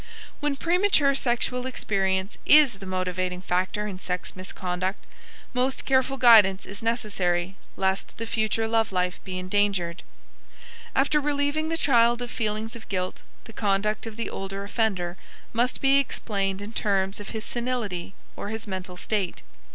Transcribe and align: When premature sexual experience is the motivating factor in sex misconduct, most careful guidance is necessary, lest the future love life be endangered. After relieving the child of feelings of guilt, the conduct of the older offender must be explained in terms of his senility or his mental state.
When 0.39 0.55
premature 0.55 1.13
sexual 1.13 1.67
experience 1.67 2.39
is 2.43 2.79
the 2.79 2.87
motivating 2.87 3.39
factor 3.39 3.85
in 3.85 3.99
sex 3.99 4.35
misconduct, 4.35 5.05
most 5.53 5.85
careful 5.85 6.17
guidance 6.17 6.65
is 6.65 6.81
necessary, 6.81 7.55
lest 7.77 8.17
the 8.17 8.25
future 8.25 8.67
love 8.67 8.91
life 8.91 9.23
be 9.23 9.37
endangered. 9.37 10.01
After 10.95 11.21
relieving 11.21 11.69
the 11.69 11.77
child 11.77 12.19
of 12.23 12.31
feelings 12.31 12.75
of 12.75 12.89
guilt, 12.89 13.21
the 13.43 13.53
conduct 13.53 14.07
of 14.07 14.17
the 14.17 14.31
older 14.31 14.63
offender 14.63 15.17
must 15.53 15.81
be 15.81 15.99
explained 15.99 16.63
in 16.63 16.73
terms 16.73 17.19
of 17.19 17.29
his 17.29 17.45
senility 17.45 18.15
or 18.35 18.49
his 18.49 18.65
mental 18.65 18.97
state. 18.97 19.43